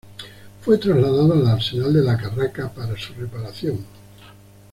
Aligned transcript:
Fue 0.61 0.79
trasladado 0.79 1.31
al 1.33 1.45
Arsenal 1.47 1.93
de 1.93 2.01
la 2.01 2.17
Carraca 2.17 2.71
para 2.73 2.97
su 2.97 3.13
reparación. 3.13 3.85